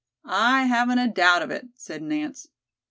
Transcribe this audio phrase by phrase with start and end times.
[0.25, 2.47] "I haven't a doubt of it," said Nance.